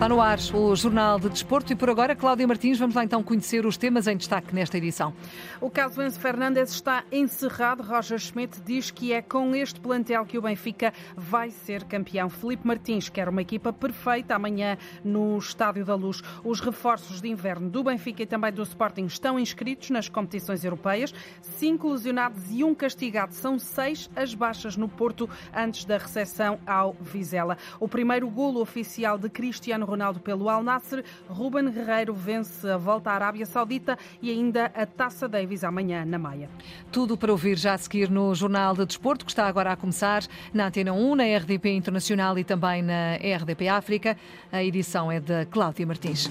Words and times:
Está 0.00 0.08
no 0.08 0.18
ar 0.18 0.38
o 0.54 0.74
Jornal 0.74 1.20
de 1.20 1.28
Desporto 1.28 1.74
e 1.74 1.76
por 1.76 1.90
agora, 1.90 2.16
Cláudia 2.16 2.46
Martins, 2.46 2.78
vamos 2.78 2.96
lá 2.96 3.04
então 3.04 3.22
conhecer 3.22 3.66
os 3.66 3.76
temas 3.76 4.06
em 4.06 4.16
destaque 4.16 4.54
nesta 4.54 4.78
edição. 4.78 5.12
O 5.60 5.68
caso 5.68 6.00
Enzo 6.00 6.18
Fernandes 6.18 6.70
está 6.70 7.04
encerrado. 7.12 7.82
Roger 7.82 8.18
Schmidt 8.18 8.62
diz 8.62 8.90
que 8.90 9.12
é 9.12 9.20
com 9.20 9.54
este 9.54 9.78
plantel 9.78 10.24
que 10.24 10.38
o 10.38 10.40
Benfica 10.40 10.94
vai 11.14 11.50
ser 11.50 11.84
campeão. 11.84 12.30
Felipe 12.30 12.66
Martins 12.66 13.10
quer 13.10 13.28
uma 13.28 13.42
equipa 13.42 13.74
perfeita 13.74 14.34
amanhã 14.34 14.78
no 15.04 15.36
Estádio 15.36 15.84
da 15.84 15.94
Luz. 15.94 16.22
Os 16.42 16.60
reforços 16.60 17.20
de 17.20 17.28
inverno 17.28 17.68
do 17.68 17.84
Benfica 17.84 18.22
e 18.22 18.26
também 18.26 18.54
do 18.54 18.62
Sporting 18.62 19.04
estão 19.04 19.38
inscritos 19.38 19.90
nas 19.90 20.08
competições 20.08 20.64
europeias. 20.64 21.12
Cinco 21.42 21.92
lesionados 21.92 22.50
e 22.50 22.64
um 22.64 22.74
castigado. 22.74 23.34
São 23.34 23.58
seis 23.58 24.08
as 24.16 24.32
baixas 24.32 24.78
no 24.78 24.88
Porto 24.88 25.28
antes 25.54 25.84
da 25.84 25.98
recepção 25.98 26.58
ao 26.66 26.96
Vizela. 26.98 27.58
O 27.78 27.86
primeiro 27.86 28.30
golo 28.30 28.62
oficial 28.62 29.18
de 29.18 29.28
Cristiano 29.28 29.89
Ronaldo 29.90 30.20
pelo 30.20 30.48
Al 30.48 30.62
Nassr. 30.62 31.02
Ruben 31.28 31.70
Guerreiro 31.70 32.14
vence 32.14 32.68
a 32.68 32.76
volta 32.76 33.10
à 33.10 33.14
Arábia 33.14 33.44
Saudita 33.44 33.98
e 34.22 34.30
ainda 34.30 34.66
a 34.66 34.86
Taça 34.86 35.28
Davis 35.28 35.64
amanhã 35.64 36.04
na 36.04 36.18
Maia. 36.18 36.48
Tudo 36.92 37.16
para 37.16 37.32
ouvir 37.32 37.58
já 37.58 37.74
a 37.74 37.78
seguir 37.78 38.08
no 38.08 38.34
Jornal 38.34 38.74
de 38.74 38.86
Desporto, 38.86 39.24
que 39.24 39.30
está 39.32 39.46
agora 39.46 39.72
a 39.72 39.76
começar 39.76 40.22
na 40.54 40.68
Antena 40.68 40.92
1, 40.92 41.14
na 41.16 41.24
RDP 41.24 41.70
Internacional 41.70 42.38
e 42.38 42.44
também 42.44 42.82
na 42.82 43.16
RDP 43.16 43.68
África. 43.68 44.16
A 44.52 44.62
edição 44.62 45.10
é 45.10 45.18
de 45.18 45.44
Cláudia 45.46 45.86
Martins. 45.86 46.30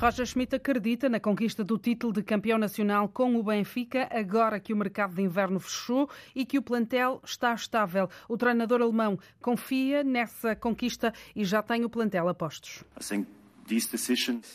Roger 0.00 0.24
Schmidt 0.24 0.54
acredita 0.54 1.08
na 1.08 1.18
conquista 1.18 1.64
do 1.64 1.76
título 1.76 2.12
de 2.12 2.22
campeão 2.22 2.56
nacional 2.56 3.08
com 3.08 3.34
o 3.34 3.42
Benfica, 3.42 4.08
agora 4.12 4.60
que 4.60 4.72
o 4.72 4.76
mercado 4.76 5.16
de 5.16 5.22
inverno 5.22 5.58
fechou 5.58 6.08
e 6.36 6.46
que 6.46 6.56
o 6.56 6.62
plantel 6.62 7.20
está 7.24 7.52
estável. 7.52 8.08
O 8.28 8.36
treinador 8.36 8.80
alemão 8.80 9.18
confia 9.42 10.04
nessa 10.04 10.54
conquista 10.54 11.12
e 11.34 11.44
já 11.44 11.64
tem 11.64 11.84
o 11.84 11.90
plantel 11.90 12.28
a 12.28 12.34
postos. 12.34 12.84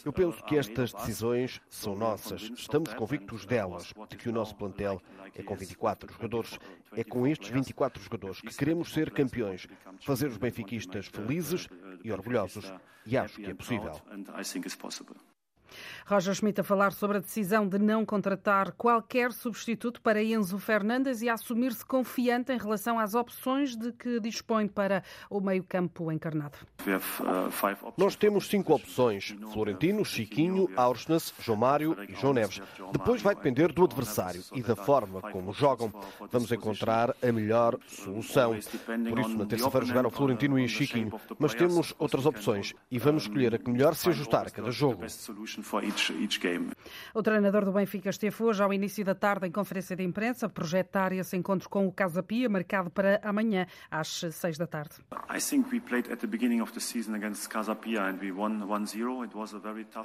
Eu 0.06 0.14
penso 0.14 0.44
que 0.46 0.58
estas 0.58 0.94
decisões 0.94 1.62
são 1.70 1.94
nossas. 1.94 2.50
Estamos 2.56 2.94
convictos 2.94 3.46
delas, 3.46 3.94
de 4.10 4.16
que 4.16 4.30
o 4.30 4.32
nosso 4.32 4.56
plantel 4.56 5.02
é 5.36 5.44
com 5.44 5.56
24 5.56 6.12
jogadores. 6.14 6.58
É 6.94 7.04
com 7.04 7.28
estes 7.28 7.50
24 7.50 8.02
jogadores 8.02 8.40
que 8.40 8.56
queremos 8.56 8.94
ser 8.94 9.12
campeões, 9.12 9.68
fazer 10.00 10.28
os 10.28 10.38
benfiquistas 10.38 11.08
felizes 11.08 11.68
e 12.02 12.14
orgulhosos. 12.14 12.72
E 13.06 13.18
acho 13.18 13.36
que 13.36 13.52
é 13.52 13.54
possível. 13.54 14.00
Roger 16.06 16.34
Schmidt 16.34 16.62
a 16.62 16.64
falar 16.64 16.92
sobre 16.92 17.18
a 17.18 17.20
decisão 17.20 17.68
de 17.68 17.78
não 17.78 18.06
contratar 18.06 18.72
qualquer 18.74 19.32
substituto 19.32 20.02
para 20.02 20.22
Enzo 20.22 20.60
Fernandes 20.60 21.22
e 21.22 21.30
a 21.30 21.34
assumir-se 21.34 21.86
confiante 21.86 22.52
em 22.52 22.58
relação 22.58 23.00
às 23.00 23.14
opções 23.14 23.76
de 23.76 23.92
que 23.92 24.20
dispõe 24.20 24.68
para 24.68 25.04
o 25.30 25.40
meio-campo 25.40 26.12
encarnado. 26.12 26.58
Nós 27.98 28.16
temos 28.16 28.48
cinco 28.48 28.74
opções: 28.74 29.36
Florentino, 29.52 30.04
Chiquinho, 30.04 30.70
Aursnes, 30.76 31.34
João 31.40 31.58
Mário 31.58 31.98
e 32.08 32.14
João 32.14 32.34
Neves. 32.34 32.62
Depois 32.92 33.22
vai 33.22 33.36
depender 33.36 33.72
do 33.72 33.84
adversário 33.84 34.44
e 34.54 34.62
da 34.62 34.76
forma 34.76 35.22
como 35.22 35.54
jogam. 35.54 35.92
Vamos 36.32 36.52
encontrar 36.52 37.16
a 37.22 37.32
melhor 37.32 37.78
solução. 37.88 38.56
Por 39.10 39.20
isso, 39.20 39.38
na 39.38 39.46
terça-feira 39.46 39.86
jogaram 39.86 40.10
Florentino 40.10 40.60
e 40.60 40.68
Chiquinho, 40.68 41.20
mas 41.40 41.54
temos 41.54 41.94
outras 41.98 42.26
opções 42.26 42.74
e 42.90 43.00
vamos 43.00 43.24
escolher 43.24 43.56
a 43.56 43.58
que 43.58 43.70
melhor 43.70 43.96
se 43.96 44.10
ajustar 44.10 44.48
a 44.48 44.50
cada 44.50 44.72
jogo. 44.72 45.04
O 47.14 47.24
treinador 47.24 47.66
do 47.66 47.72
Benfica 47.72 48.10
esteve 48.10 48.44
hoje 48.44 48.62
ao 48.62 48.74
início 48.74 49.04
da 49.04 49.16
tarde 49.16 49.48
em 49.48 49.52
conferência 49.52 49.96
de 49.96 50.04
imprensa 50.04 50.50
projetar 50.50 51.12
esse 51.14 51.36
encontro 51.36 51.70
com 51.70 51.88
o 51.88 51.92
Casa 51.92 52.22
Pia, 52.22 52.50
marcado 52.50 52.90
para 52.90 53.20
amanhã 53.24 53.66
às 53.90 54.24
seis 54.32 54.58
da 54.58 54.68
tarde. 54.68 54.96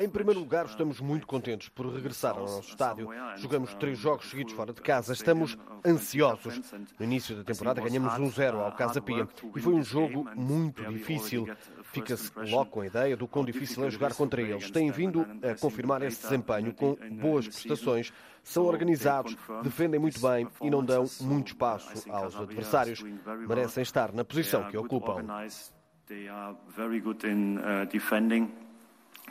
Em 0.01 0.09
primeiro 0.09 0.41
lugar, 0.41 0.67
estamos 0.67 1.01
muito 1.01 1.27
contentes 1.27 1.69
por 1.69 1.87
regressar 1.93 2.37
ao 2.37 2.43
nosso 2.43 2.71
estádio. 2.71 3.09
Jogamos 3.37 3.75
três 3.75 3.99
jogos 3.99 4.31
seguidos 4.31 4.53
fora 4.53 4.73
de 4.73 4.81
casa. 4.81 5.13
Estamos 5.13 5.59
ansiosos. 5.85 6.61
No 6.99 7.05
início 7.05 7.37
da 7.37 7.45
temporada 7.45 7.81
ganhamos 7.81 8.13
1-0 8.15 8.55
ao 8.55 8.73
Casa 8.73 9.01
Pia 9.01 9.29
e 9.55 9.61
foi 9.61 9.75
um 9.75 9.83
jogo 9.83 10.29
muito 10.35 10.85
difícil. 10.85 11.49
Fica-se 11.85 12.31
logo 12.37 12.71
com 12.71 12.81
a 12.81 12.87
ideia 12.87 13.17
do 13.17 13.27
quão 13.27 13.45
difícil 13.45 13.85
é 13.85 13.91
jogar 13.91 14.15
contra 14.15 14.41
eles. 14.43 14.71
Têm 14.71 14.91
vindo 14.91 15.27
a 15.43 15.55
confirmar 15.59 16.03
esse 16.03 16.23
desempenho 16.23 16.75
com 16.75 16.97
boas 17.21 17.47
prestações. 17.47 18.13
São 18.43 18.65
organizados, 18.65 19.37
defendem 19.63 20.01
muito 20.01 20.21
bem 20.21 20.49
e 20.63 20.71
não 20.71 20.83
dão 20.83 21.05
muito 21.21 21.49
espaço 21.49 22.11
aos 22.11 22.35
adversários. 22.37 23.03
Merecem 23.47 23.83
estar 23.83 24.13
na 24.13 24.25
posição 24.25 24.65
que 24.71 24.77
ocupam. 24.77 25.25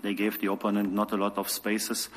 They 0.04 0.14
gave 0.14 0.38
the 0.38 0.48
opponent 0.48 0.92
not 0.92 1.12
a 1.12 1.18
lot 1.18 1.40
of 1.40 1.50
spaces. 1.50 2.12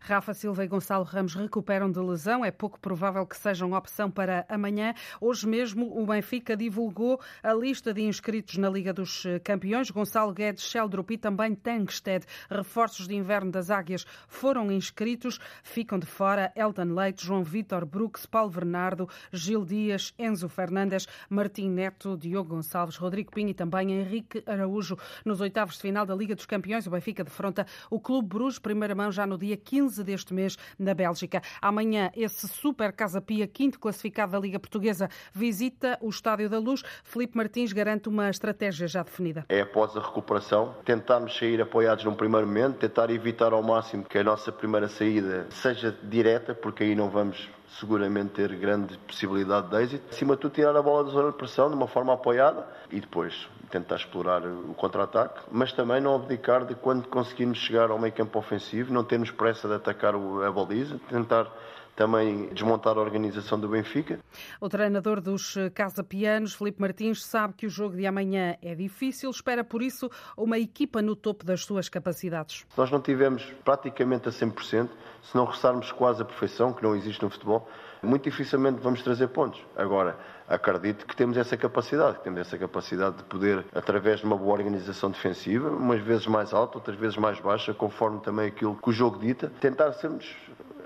Rafa 0.00 0.32
Silva 0.32 0.64
e 0.64 0.66
Gonçalo 0.68 1.04
Ramos 1.04 1.34
recuperam 1.34 1.90
de 1.92 2.00
lesão. 2.00 2.42
É 2.42 2.50
pouco 2.50 2.80
provável 2.80 3.24
que 3.26 3.36
sejam 3.36 3.72
opção 3.72 4.10
para 4.10 4.46
amanhã. 4.48 4.94
Hoje 5.20 5.46
mesmo 5.46 6.00
o 6.00 6.06
Benfica 6.06 6.56
divulgou 6.56 7.20
a 7.42 7.52
lista 7.52 7.92
de 7.92 8.02
inscritos 8.02 8.56
na 8.56 8.70
Liga 8.70 8.94
dos 8.94 9.24
Campeões. 9.44 9.90
Gonçalo 9.90 10.32
Guedes, 10.32 10.64
Sheldrup 10.64 11.10
e 11.10 11.18
também 11.18 11.54
Tankstead. 11.54 12.24
Reforços 12.50 13.06
de 13.06 13.14
inverno 13.14 13.52
das 13.52 13.70
Águias 13.70 14.06
foram 14.26 14.72
inscritos. 14.72 15.38
Ficam 15.62 15.98
de 15.98 16.06
fora 16.06 16.50
Elton 16.56 16.94
Leite, 16.94 17.26
João 17.26 17.44
Vitor 17.44 17.84
Brooks, 17.84 18.24
Paulo 18.24 18.50
Bernardo, 18.50 19.08
Gil 19.30 19.66
Dias, 19.66 20.14
Enzo 20.18 20.48
Fernandes, 20.48 21.06
Martim 21.28 21.68
Neto, 21.68 22.16
Diogo 22.16 22.56
Gonçalves, 22.56 22.96
Rodrigo 22.96 23.30
Pinho 23.30 23.50
e 23.50 23.54
também 23.54 23.92
Henrique 23.92 24.42
Araújo. 24.46 24.96
Nos 25.26 25.42
oitavos 25.42 25.74
de 25.74 25.82
final 25.82 26.06
da 26.06 26.14
Liga 26.14 26.34
dos 26.34 26.46
Campeões, 26.46 26.86
o 26.86 26.90
Benfica 26.90 27.22
defronta 27.22 27.66
o 27.90 28.00
Clube 28.00 28.28
Bruges, 28.28 28.58
primeira 28.58 28.94
mão 28.94 29.12
já 29.12 29.26
no 29.26 29.36
dia 29.36 29.56
15 29.58 29.89
15 29.90 30.04
deste 30.04 30.32
mês 30.32 30.56
na 30.78 30.94
Bélgica. 30.94 31.42
Amanhã, 31.60 32.10
esse 32.16 32.46
Super 32.46 32.92
Casa 32.92 33.20
Pia, 33.20 33.46
quinto 33.46 33.78
classificado 33.78 34.32
da 34.32 34.38
Liga 34.38 34.58
Portuguesa, 34.58 35.08
visita 35.34 35.98
o 36.00 36.08
Estádio 36.08 36.48
da 36.48 36.58
Luz. 36.58 36.82
Felipe 37.02 37.36
Martins 37.36 37.72
garante 37.72 38.08
uma 38.08 38.30
estratégia 38.30 38.86
já 38.86 39.02
definida. 39.02 39.44
É 39.48 39.60
após 39.60 39.96
a 39.96 40.00
recuperação, 40.00 40.74
tentarmos 40.84 41.36
sair 41.36 41.60
apoiados 41.60 42.04
num 42.04 42.14
primeiro 42.14 42.46
momento, 42.46 42.78
tentar 42.78 43.10
evitar 43.10 43.52
ao 43.52 43.62
máximo 43.62 44.04
que 44.04 44.18
a 44.18 44.24
nossa 44.24 44.52
primeira 44.52 44.88
saída 44.88 45.46
seja 45.50 45.96
direta, 46.04 46.54
porque 46.54 46.84
aí 46.84 46.94
não 46.94 47.10
vamos 47.10 47.48
seguramente 47.78 48.30
ter 48.30 48.54
grande 48.56 48.96
possibilidade 48.98 49.68
de 49.68 49.82
êxito. 49.82 50.04
Acima 50.10 50.34
de 50.34 50.40
tudo, 50.42 50.52
tirar 50.52 50.76
a 50.76 50.82
bola 50.82 51.04
da 51.04 51.10
zona 51.10 51.30
de 51.30 51.36
pressão 51.36 51.68
de 51.68 51.74
uma 51.74 51.86
forma 51.86 52.12
apoiada 52.12 52.66
e 52.90 53.00
depois 53.00 53.48
tentar 53.70 53.96
explorar 53.96 54.44
o 54.44 54.74
contra-ataque, 54.74 55.40
mas 55.50 55.72
também 55.72 56.00
não 56.00 56.16
abdicar 56.16 56.64
de 56.64 56.74
quando 56.74 57.06
conseguirmos 57.08 57.58
chegar 57.58 57.90
ao 57.90 57.98
meio 57.98 58.12
campo 58.12 58.38
ofensivo, 58.38 58.92
não 58.92 59.04
termos 59.04 59.30
pressa 59.30 59.68
de 59.68 59.74
atacar 59.74 60.14
a 60.14 60.50
baliza, 60.50 61.00
tentar 61.08 61.46
também 62.00 62.46
desmontar 62.54 62.96
a 62.96 63.00
organização 63.02 63.60
do 63.60 63.68
Benfica. 63.68 64.18
O 64.58 64.70
treinador 64.70 65.20
dos 65.20 65.54
Casa 65.74 66.02
Pianos, 66.02 66.54
Felipe 66.54 66.80
Martins, 66.80 67.22
sabe 67.22 67.52
que 67.52 67.66
o 67.66 67.68
jogo 67.68 67.94
de 67.94 68.06
amanhã 68.06 68.56
é 68.62 68.74
difícil, 68.74 69.28
espera 69.28 69.62
por 69.62 69.82
isso 69.82 70.10
uma 70.34 70.58
equipa 70.58 71.02
no 71.02 71.14
topo 71.14 71.44
das 71.44 71.62
suas 71.62 71.90
capacidades. 71.90 72.64
Se 72.70 72.78
nós 72.78 72.90
não 72.90 73.02
tivermos 73.02 73.44
praticamente 73.62 74.30
a 74.30 74.32
100%, 74.32 74.88
se 75.22 75.36
não 75.36 75.44
restarmos 75.44 75.92
quase 75.92 76.22
a 76.22 76.24
perfeição, 76.24 76.72
que 76.72 76.82
não 76.82 76.96
existe 76.96 77.22
no 77.22 77.28
futebol, 77.28 77.68
muito 78.02 78.24
dificilmente 78.24 78.80
vamos 78.80 79.02
trazer 79.02 79.28
pontos. 79.28 79.60
Agora, 79.76 80.18
acredito 80.48 81.06
que 81.06 81.14
temos 81.14 81.36
essa 81.36 81.56
capacidade, 81.56 82.16
que 82.18 82.24
temos 82.24 82.40
essa 82.40 82.56
capacidade 82.56 83.18
de 83.18 83.24
poder, 83.24 83.64
através 83.74 84.20
de 84.20 84.26
uma 84.26 84.36
boa 84.36 84.52
organização 84.52 85.10
defensiva, 85.10 85.68
umas 85.68 86.00
vezes 86.00 86.26
mais 86.26 86.54
alta, 86.54 86.78
outras 86.78 86.96
vezes 86.96 87.18
mais 87.18 87.38
baixa, 87.40 87.74
conforme 87.74 88.20
também 88.20 88.48
aquilo 88.48 88.74
que 88.74 88.88
o 88.88 88.92
jogo 88.92 89.18
dita, 89.18 89.52
tentar 89.60 89.92
sermos 89.92 90.34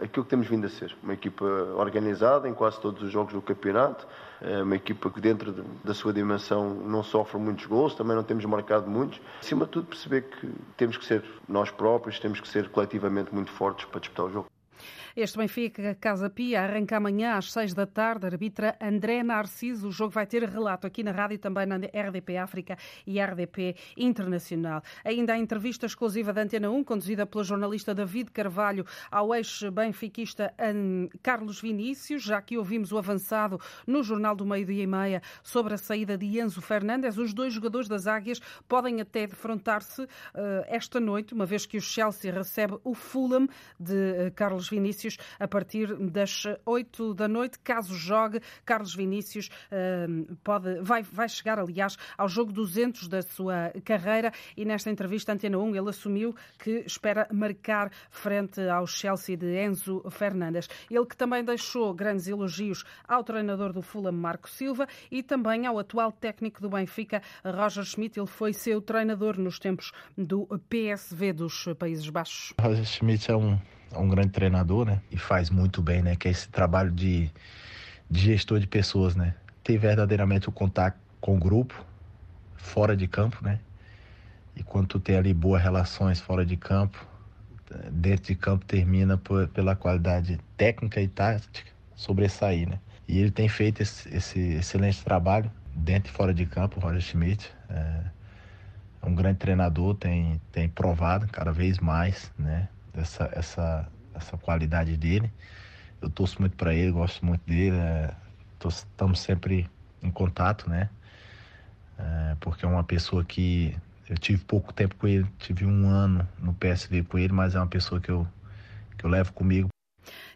aquilo 0.04 0.24
que 0.24 0.30
temos 0.30 0.46
vindo 0.46 0.66
a 0.66 0.70
ser. 0.70 0.94
Uma 1.02 1.14
equipa 1.14 1.44
organizada 1.76 2.48
em 2.48 2.54
quase 2.54 2.80
todos 2.80 3.02
os 3.02 3.10
jogos 3.10 3.32
do 3.32 3.42
campeonato, 3.42 4.06
é 4.40 4.62
uma 4.62 4.76
equipa 4.76 5.10
que 5.10 5.20
dentro 5.20 5.52
da 5.82 5.94
sua 5.94 6.12
dimensão 6.12 6.74
não 6.74 7.02
sofre 7.02 7.38
muitos 7.38 7.66
gols, 7.66 7.94
também 7.94 8.14
não 8.14 8.22
temos 8.22 8.44
marcado 8.44 8.90
muitos. 8.90 9.20
Acima 9.40 9.64
de 9.64 9.72
tudo 9.72 9.86
perceber 9.86 10.22
que 10.22 10.52
temos 10.76 10.96
que 10.96 11.04
ser 11.04 11.24
nós 11.48 11.70
próprios, 11.70 12.18
temos 12.18 12.40
que 12.40 12.48
ser 12.48 12.68
coletivamente 12.68 13.34
muito 13.34 13.50
fortes 13.50 13.86
para 13.86 14.00
disputar 14.00 14.26
o 14.26 14.30
jogo. 14.30 14.53
Este 15.16 15.38
Benfica 15.38 15.94
Casa 15.94 16.28
Pia 16.28 16.62
arranca 16.62 16.96
amanhã 16.96 17.36
às 17.36 17.52
seis 17.52 17.74
da 17.74 17.86
tarde. 17.86 18.26
Arbitra 18.26 18.76
André 18.80 19.22
Narciso. 19.22 19.88
O 19.88 19.92
jogo 19.92 20.10
vai 20.10 20.26
ter 20.26 20.42
relato 20.44 20.86
aqui 20.86 21.02
na 21.02 21.10
rádio 21.10 21.38
também 21.38 21.66
na 21.66 21.76
RDP 21.76 22.36
África 22.36 22.76
e 23.06 23.20
RDP 23.20 23.76
Internacional. 23.96 24.82
Ainda 25.04 25.32
a 25.32 25.38
entrevista 25.38 25.86
exclusiva 25.86 26.32
da 26.32 26.42
Antena 26.42 26.70
1, 26.70 26.84
conduzida 26.84 27.26
pelo 27.26 27.44
jornalista 27.44 27.94
David 27.94 28.30
Carvalho 28.30 28.84
ao 29.10 29.34
ex-benfiquista 29.34 30.54
Carlos 31.22 31.60
Vinícius, 31.60 32.22
já 32.22 32.40
que 32.40 32.56
ouvimos 32.56 32.92
o 32.92 32.98
avançado 32.98 33.60
no 33.86 34.02
Jornal 34.02 34.36
do 34.36 34.46
Meio-Dia 34.46 34.82
e 34.82 34.86
Meia 34.86 35.22
sobre 35.42 35.74
a 35.74 35.78
saída 35.78 36.16
de 36.16 36.38
Enzo 36.38 36.60
Fernandes. 36.60 37.18
Os 37.18 37.32
dois 37.32 37.52
jogadores 37.52 37.88
das 37.88 38.06
Águias 38.06 38.40
podem 38.68 39.00
até 39.00 39.26
defrontar-se 39.26 40.02
uh, 40.02 40.08
esta 40.66 41.00
noite, 41.00 41.34
uma 41.34 41.46
vez 41.46 41.66
que 41.66 41.78
o 41.78 41.80
Chelsea 41.80 42.32
recebe 42.32 42.78
o 42.84 42.94
Fulham 42.94 43.48
de 43.78 43.94
uh, 43.94 44.32
Carlos 44.34 44.68
Vinícius 44.68 44.73
Vinícius 44.74 45.16
a 45.38 45.46
partir 45.46 45.94
das 45.96 46.44
8 46.66 47.14
da 47.14 47.28
noite. 47.28 47.58
Caso 47.60 47.94
jogue, 47.94 48.40
Carlos 48.64 48.94
Vinícius 48.94 49.48
uh, 49.48 50.36
pode, 50.42 50.80
vai, 50.80 51.02
vai 51.02 51.28
chegar, 51.28 51.58
aliás, 51.58 51.96
ao 52.18 52.28
jogo 52.28 52.52
200 52.52 53.08
da 53.08 53.22
sua 53.22 53.72
carreira 53.84 54.32
e 54.56 54.64
nesta 54.64 54.90
entrevista 54.90 55.32
Antena 55.32 55.58
1 55.58 55.76
ele 55.76 55.90
assumiu 55.90 56.34
que 56.58 56.84
espera 56.86 57.28
marcar 57.32 57.90
frente 58.10 58.60
ao 58.60 58.86
Chelsea 58.86 59.36
de 59.36 59.56
Enzo 59.56 60.02
Fernandes. 60.10 60.68
Ele 60.90 61.06
que 61.06 61.16
também 61.16 61.44
deixou 61.44 61.94
grandes 61.94 62.26
elogios 62.26 62.84
ao 63.06 63.22
treinador 63.22 63.72
do 63.72 63.82
Fulham, 63.82 64.12
Marco 64.12 64.48
Silva, 64.48 64.86
e 65.10 65.22
também 65.22 65.66
ao 65.66 65.78
atual 65.78 66.10
técnico 66.12 66.60
do 66.60 66.68
Benfica, 66.68 67.22
Roger 67.44 67.84
Schmidt. 67.84 68.18
Ele 68.18 68.26
foi 68.26 68.52
seu 68.52 68.80
treinador 68.80 69.38
nos 69.38 69.58
tempos 69.58 69.92
do 70.16 70.46
PSV 70.68 71.32
dos 71.32 71.68
Países 71.78 72.08
Baixos. 72.08 72.52
Roger 72.60 72.84
Schmidt 72.84 73.30
é 73.30 73.36
um, 73.36 73.58
é 73.94 73.98
um 73.98 74.08
grande 74.08 74.30
treinador, 74.30 74.86
né? 74.86 75.00
E 75.10 75.16
faz 75.16 75.50
muito 75.50 75.80
bem, 75.80 76.02
né? 76.02 76.16
Que 76.16 76.28
é 76.28 76.30
esse 76.30 76.48
trabalho 76.48 76.90
de, 76.90 77.30
de 78.10 78.20
gestor 78.20 78.58
de 78.58 78.66
pessoas, 78.66 79.14
né? 79.14 79.34
Ter 79.62 79.78
verdadeiramente 79.78 80.48
o 80.48 80.52
contato 80.52 80.96
com 81.20 81.36
o 81.36 81.38
grupo, 81.38 81.84
fora 82.56 82.96
de 82.96 83.06
campo, 83.06 83.38
né? 83.42 83.60
E 84.56 84.62
quando 84.62 84.88
tu 84.88 85.00
tem 85.00 85.16
ali 85.16 85.32
boas 85.32 85.62
relações 85.62 86.20
fora 86.20 86.44
de 86.44 86.56
campo, 86.56 87.04
dentro 87.90 88.26
de 88.26 88.34
campo 88.34 88.64
termina 88.64 89.16
por, 89.16 89.48
pela 89.48 89.74
qualidade 89.74 90.38
técnica 90.56 91.00
e 91.00 91.08
tática 91.08 91.72
sobressair, 91.94 92.68
né? 92.68 92.78
E 93.06 93.18
ele 93.18 93.30
tem 93.30 93.48
feito 93.48 93.82
esse, 93.82 94.08
esse 94.14 94.38
excelente 94.54 95.02
trabalho 95.04 95.50
dentro 95.74 96.10
e 96.10 96.14
fora 96.14 96.32
de 96.32 96.46
campo, 96.46 96.78
o 96.78 96.82
Roger 96.82 97.00
Schmidt. 97.00 97.52
É, 97.68 98.00
é 99.02 99.06
um 99.06 99.14
grande 99.14 99.38
treinador, 99.38 99.94
tem, 99.94 100.40
tem 100.50 100.68
provado 100.68 101.26
cada 101.28 101.52
vez 101.52 101.78
mais, 101.78 102.32
né? 102.38 102.68
Essa, 102.96 103.28
essa, 103.32 103.88
essa 104.14 104.36
qualidade 104.38 104.96
dele. 104.96 105.32
Eu 106.00 106.10
torço 106.10 106.40
muito 106.40 106.56
para 106.56 106.74
ele, 106.74 106.92
gosto 106.92 107.24
muito 107.24 107.42
dele. 107.46 107.76
É, 107.76 108.14
estamos 108.66 109.20
sempre 109.20 109.68
em 110.02 110.10
contato, 110.10 110.68
né? 110.68 110.88
É, 111.98 112.36
porque 112.40 112.64
é 112.64 112.68
uma 112.68 112.84
pessoa 112.84 113.24
que 113.24 113.76
eu 114.08 114.18
tive 114.18 114.44
pouco 114.44 114.72
tempo 114.72 114.94
com 114.96 115.06
ele, 115.06 115.26
tive 115.38 115.64
um 115.64 115.88
ano 115.88 116.26
no 116.38 116.52
PSV 116.54 117.04
com 117.04 117.18
ele, 117.18 117.32
mas 117.32 117.54
é 117.54 117.58
uma 117.58 117.66
pessoa 117.66 118.00
que 118.00 118.10
eu, 118.10 118.26
que 118.98 119.04
eu 119.04 119.10
levo 119.10 119.32
comigo 119.32 119.68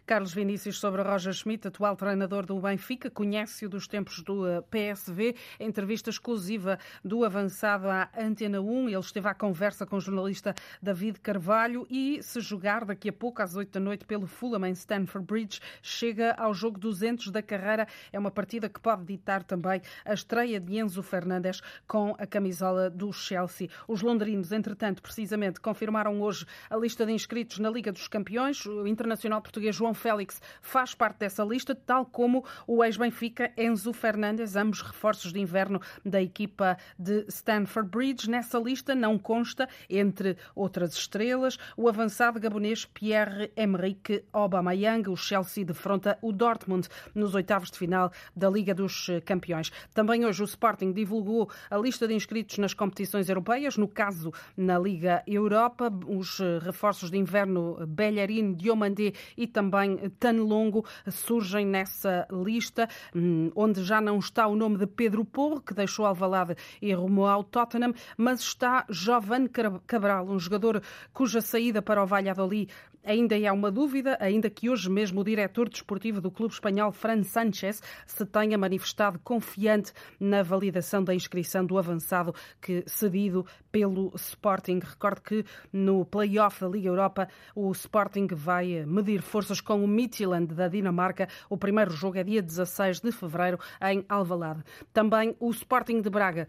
Carlos 0.09 0.33
Vinícius 0.33 0.79
sobre 0.79 1.03
Roger 1.03 1.31
Schmidt, 1.31 1.67
atual 1.67 1.95
treinador 1.95 2.43
do 2.43 2.59
Benfica, 2.59 3.11
conhece-o 3.11 3.69
dos 3.69 3.87
tempos 3.87 4.23
do 4.23 4.47
eh, 4.47 4.59
PSV. 4.59 5.35
Entrevista 5.59 6.09
exclusiva 6.09 6.79
do 7.05 7.23
avançado 7.23 7.87
à 7.87 8.09
Antena 8.17 8.59
1. 8.59 8.89
Ele 8.89 8.97
esteve 8.97 9.27
à 9.27 9.35
conversa 9.35 9.85
com 9.85 9.97
o 9.97 10.01
jornalista 10.01 10.55
David 10.81 11.19
Carvalho 11.19 11.85
e, 11.91 12.23
se 12.23 12.41
jogar 12.41 12.85
daqui 12.85 13.09
a 13.09 13.13
pouco, 13.13 13.43
às 13.43 13.55
8 13.55 13.71
da 13.71 13.79
noite, 13.79 14.03
pelo 14.03 14.25
Fulham 14.25 14.65
em 14.65 14.71
Stamford 14.71 15.27
Bridge, 15.27 15.59
chega 15.79 16.33
ao 16.39 16.55
jogo 16.55 16.79
200 16.79 17.29
da 17.29 17.43
carreira. 17.43 17.87
É 18.11 18.17
uma 18.17 18.31
partida 18.31 18.67
que 18.67 18.79
pode 18.79 19.05
ditar 19.05 19.43
também 19.43 19.79
a 20.03 20.13
estreia 20.15 20.59
de 20.59 20.75
Enzo 20.79 21.03
Fernandes 21.03 21.61
com 21.87 22.15
a 22.17 22.25
camisola 22.25 22.89
do 22.89 23.13
Chelsea. 23.13 23.69
Os 23.87 24.01
londrinos, 24.01 24.51
entretanto, 24.51 25.03
precisamente, 25.03 25.59
confirmaram 25.59 26.19
hoje 26.19 26.47
a 26.67 26.75
lista 26.75 27.05
de 27.05 27.11
inscritos 27.11 27.59
na 27.59 27.69
Liga 27.69 27.91
dos 27.91 28.07
Campeões. 28.07 28.65
O 28.65 28.87
internacional 28.87 29.39
português 29.39 29.75
João 29.75 29.98
Félix 29.99 30.41
faz 30.61 30.95
parte 30.95 31.19
dessa 31.19 31.43
lista, 31.43 31.75
tal 31.75 32.05
como 32.05 32.43
o 32.65 32.83
ex-Benfica 32.83 33.51
Enzo 33.57 33.93
Fernandes, 33.93 34.55
ambos 34.55 34.81
reforços 34.81 35.33
de 35.33 35.39
inverno 35.39 35.81
da 36.05 36.21
equipa 36.21 36.77
de 36.97 37.25
Stanford 37.27 37.89
Bridge. 37.89 38.29
Nessa 38.29 38.57
lista 38.57 38.95
não 38.95 39.17
consta, 39.17 39.67
entre 39.89 40.37
outras 40.55 40.93
estrelas, 40.93 41.57
o 41.75 41.87
avançado 41.87 42.39
gabonês 42.39 42.85
Pierre-Emerick 42.85 44.23
Aubameyang. 44.31 45.09
O 45.09 45.15
Chelsea 45.15 45.65
defronta 45.65 46.17
o 46.21 46.31
Dortmund 46.31 46.87
nos 47.13 47.35
oitavos 47.35 47.69
de 47.69 47.77
final 47.77 48.11
da 48.35 48.49
Liga 48.49 48.73
dos 48.73 49.07
Campeões. 49.25 49.71
Também 49.93 50.25
hoje 50.25 50.41
o 50.41 50.45
Sporting 50.45 50.93
divulgou 50.93 51.49
a 51.69 51.77
lista 51.77 52.07
de 52.07 52.13
inscritos 52.13 52.57
nas 52.57 52.73
competições 52.73 53.27
europeias, 53.27 53.77
no 53.77 53.87
caso 53.87 54.31
na 54.55 54.79
Liga 54.79 55.23
Europa, 55.27 55.91
os 56.07 56.39
reforços 56.61 57.11
de 57.11 57.17
inverno 57.17 57.85
Bellerin, 57.87 58.53
Diomandé 58.53 59.13
e 59.35 59.47
também 59.47 59.88
também 59.89 60.09
tão 60.19 60.43
longo 60.43 60.85
surgem 61.09 61.65
nessa 61.65 62.27
lista, 62.31 62.87
hum, 63.15 63.51
onde 63.55 63.83
já 63.83 63.99
não 63.99 64.19
está 64.19 64.47
o 64.47 64.55
nome 64.55 64.77
de 64.77 64.85
Pedro 64.85 65.25
Porro, 65.25 65.61
que 65.61 65.73
deixou 65.73 66.05
Alvalade 66.05 66.55
e 66.81 66.93
rumou 66.93 67.27
ao 67.27 67.43
Tottenham, 67.43 67.93
mas 68.17 68.41
está 68.41 68.85
Jovan 68.89 69.47
Cabral, 69.87 70.27
um 70.27 70.39
jogador 70.39 70.81
cuja 71.13 71.41
saída 71.41 71.81
para 71.81 72.03
o 72.03 72.05
Valladolid 72.05 72.69
Ainda 73.03 73.35
há 73.35 73.53
uma 73.53 73.71
dúvida, 73.71 74.17
ainda 74.19 74.49
que 74.49 74.69
hoje 74.69 74.89
mesmo 74.89 75.21
o 75.21 75.23
diretor 75.23 75.69
desportivo 75.69 76.19
do 76.19 76.29
clube 76.29 76.53
espanhol, 76.53 76.91
Fran 76.91 77.23
Sanchez, 77.23 77.81
se 78.05 78.25
tenha 78.25 78.57
manifestado 78.57 79.17
confiante 79.19 79.93
na 80.19 80.43
validação 80.43 81.03
da 81.03 81.15
inscrição 81.15 81.65
do 81.65 81.77
avançado 81.77 82.35
que 82.61 82.83
cedido 82.85 83.45
pelo 83.71 84.11
Sporting. 84.15 84.79
Recordo 84.83 85.21
que 85.21 85.45
no 85.71 86.05
play-off 86.05 86.59
da 86.59 86.67
Liga 86.67 86.89
Europa 86.89 87.29
o 87.55 87.71
Sporting 87.71 88.27
vai 88.31 88.85
medir 88.85 89.21
forças 89.21 89.61
com 89.61 89.83
o 89.83 89.87
Midtjylland 89.87 90.53
da 90.53 90.67
Dinamarca. 90.67 91.29
O 91.49 91.57
primeiro 91.57 91.91
jogo 91.91 92.17
é 92.17 92.23
dia 92.23 92.41
16 92.41 92.99
de 92.99 93.11
fevereiro 93.11 93.57
em 93.81 94.03
Alvalade. 94.09 94.63
Também 94.91 95.35
o 95.39 95.49
Sporting 95.51 96.01
de 96.01 96.09
Braga 96.09 96.47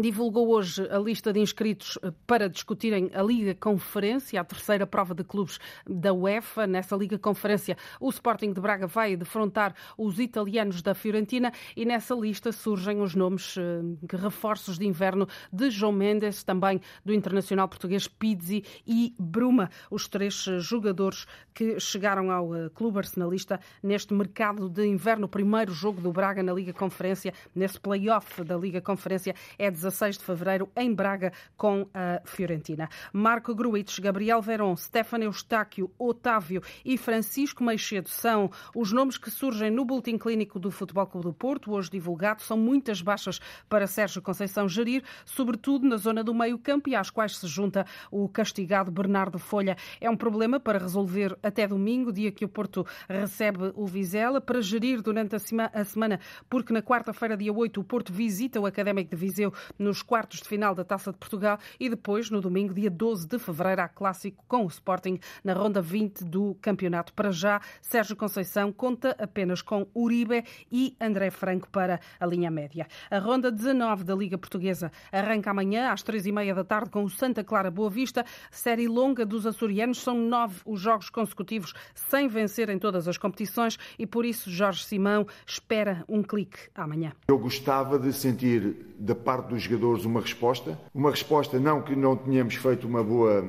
divulgou 0.00 0.48
hoje 0.50 0.86
a 0.90 0.98
lista 0.98 1.32
de 1.32 1.40
inscritos 1.40 1.98
eh, 2.02 2.12
para 2.26 2.48
discutirem 2.48 3.10
a 3.12 3.22
Liga 3.22 3.54
Conferência, 3.54 4.40
a 4.40 4.44
terceira 4.44 4.86
prova 4.86 5.14
de 5.14 5.22
clubes 5.22 5.58
da 5.86 6.12
UEFA. 6.12 6.66
Nessa 6.66 6.96
Liga 6.96 7.18
Conferência, 7.18 7.76
o 8.00 8.08
Sporting 8.08 8.52
de 8.52 8.60
Braga 8.60 8.86
vai 8.86 9.16
defrontar 9.16 9.74
os 9.98 10.18
italianos 10.18 10.82
da 10.82 10.94
Fiorentina 10.94 11.52
e 11.76 11.84
nessa 11.84 12.14
lista 12.14 12.52
surgem 12.52 13.00
os 13.00 13.14
nomes 13.14 13.56
eh, 13.58 14.16
reforços 14.16 14.78
de 14.78 14.86
inverno 14.86 15.28
de 15.52 15.70
João 15.70 15.92
Mendes, 15.92 16.42
também 16.42 16.80
do 17.04 17.12
internacional 17.12 17.68
português 17.68 18.08
Pizzi 18.08 18.64
e 18.86 19.14
Bruma, 19.18 19.70
os 19.90 20.08
três 20.08 20.46
eh, 20.48 20.58
jogadores 20.60 21.26
que 21.54 21.78
chegaram 21.78 22.30
ao 22.30 22.50
clube 22.74 22.98
arsenalista 22.98 23.60
neste 23.82 24.14
mercado 24.14 24.68
de 24.68 24.86
inverno. 24.86 25.26
O 25.26 25.28
primeiro 25.28 25.72
jogo 25.72 26.00
do 26.00 26.12
Braga 26.12 26.42
na 26.42 26.52
Liga 26.52 26.72
Conferência, 26.72 27.34
nesse 27.54 27.78
play-off 27.78 28.42
da 28.44 28.56
Liga 28.56 28.80
Conferência, 28.80 29.34
é 29.58 29.70
16 29.70 29.89
de 29.90 30.24
fevereiro 30.24 30.68
em 30.76 30.94
Braga 30.94 31.32
com 31.56 31.86
a 31.92 32.20
Fiorentina. 32.24 32.88
Marco 33.12 33.54
Gruitch, 33.54 34.00
Gabriel 34.00 34.40
Verón, 34.40 34.76
Stefano 34.76 35.24
Eustáquio, 35.24 35.90
Otávio 35.98 36.62
e 36.84 36.96
Francisco 36.96 37.62
Meixedo 37.62 38.08
são 38.08 38.50
os 38.74 38.92
nomes 38.92 39.18
que 39.18 39.30
surgem 39.30 39.70
no 39.70 39.84
Boletim 39.84 40.16
Clínico 40.16 40.58
do 40.58 40.70
Futebol 40.70 41.06
Clube 41.06 41.26
do 41.26 41.32
Porto, 41.32 41.72
hoje 41.72 41.90
divulgado. 41.90 42.42
São 42.42 42.56
muitas 42.56 43.02
baixas 43.02 43.40
para 43.68 43.86
Sérgio 43.86 44.22
Conceição 44.22 44.68
gerir, 44.68 45.02
sobretudo 45.24 45.86
na 45.86 45.96
zona 45.96 46.24
do 46.24 46.34
meio-campo 46.34 46.88
e 46.88 46.94
às 46.94 47.10
quais 47.10 47.36
se 47.36 47.46
junta 47.46 47.84
o 48.10 48.28
castigado 48.28 48.90
Bernardo 48.90 49.38
Folha. 49.38 49.76
É 50.00 50.08
um 50.08 50.16
problema 50.16 50.58
para 50.58 50.78
resolver 50.78 51.36
até 51.42 51.66
domingo, 51.66 52.12
dia 52.12 52.30
que 52.30 52.44
o 52.44 52.48
Porto 52.48 52.86
recebe 53.08 53.72
o 53.74 53.86
Vizela, 53.86 54.40
para 54.40 54.60
gerir 54.60 55.02
durante 55.02 55.36
a 55.36 55.84
semana, 55.84 56.20
porque 56.48 56.72
na 56.72 56.82
quarta-feira, 56.82 57.36
dia 57.36 57.52
8, 57.52 57.80
o 57.80 57.84
Porto 57.84 58.12
visita 58.12 58.60
o 58.60 58.66
Académico 58.66 59.10
de 59.10 59.16
Viseu 59.16 59.52
nos 59.78 60.02
quartos 60.02 60.40
de 60.40 60.48
final 60.48 60.74
da 60.74 60.84
Taça 60.84 61.12
de 61.12 61.18
Portugal 61.18 61.58
e 61.78 61.88
depois, 61.88 62.30
no 62.30 62.40
domingo, 62.40 62.74
dia 62.74 62.90
12 62.90 63.26
de 63.26 63.38
fevereiro, 63.38 63.82
há 63.82 63.88
clássico 63.88 64.44
com 64.46 64.64
o 64.64 64.68
Sporting 64.68 65.18
na 65.42 65.52
ronda 65.52 65.80
20 65.80 66.24
do 66.24 66.56
campeonato. 66.60 67.12
Para 67.12 67.30
já, 67.30 67.60
Sérgio 67.80 68.16
Conceição 68.16 68.72
conta 68.72 69.16
apenas 69.18 69.62
com 69.62 69.86
Uribe 69.94 70.44
e 70.70 70.96
André 71.00 71.30
Franco 71.30 71.68
para 71.68 72.00
a 72.18 72.26
linha 72.26 72.50
média. 72.50 72.86
A 73.10 73.18
ronda 73.18 73.50
19 73.50 74.04
da 74.04 74.14
Liga 74.14 74.38
Portuguesa 74.38 74.90
arranca 75.12 75.50
amanhã 75.50 75.92
às 75.92 76.02
três 76.02 76.26
e 76.26 76.32
meia 76.32 76.54
da 76.54 76.64
tarde 76.64 76.90
com 76.90 77.04
o 77.04 77.10
Santa 77.10 77.42
Clara 77.44 77.70
Boa 77.70 77.90
Vista. 77.90 78.24
Série 78.50 78.88
longa 78.88 79.24
dos 79.24 79.46
açorianos. 79.46 80.02
São 80.02 80.16
nove 80.16 80.60
os 80.64 80.80
jogos 80.80 81.10
consecutivos 81.10 81.72
sem 81.94 82.28
vencer 82.28 82.68
em 82.68 82.78
todas 82.78 83.08
as 83.08 83.18
competições 83.18 83.78
e 83.98 84.06
por 84.06 84.24
isso 84.24 84.50
Jorge 84.50 84.84
Simão 84.84 85.26
espera 85.46 86.04
um 86.08 86.22
clique 86.22 86.58
amanhã. 86.74 87.12
Eu 87.28 87.38
gostava 87.38 87.98
de 87.98 88.12
sentir 88.12 88.89
da 89.00 89.14
parte 89.14 89.48
dos 89.48 89.62
jogadores 89.62 90.04
uma 90.04 90.20
resposta. 90.20 90.78
Uma 90.94 91.10
resposta 91.10 91.58
não 91.58 91.80
que 91.80 91.96
não 91.96 92.14
tenhamos 92.14 92.54
feito 92.54 92.86
uma 92.86 93.02
boa, 93.02 93.42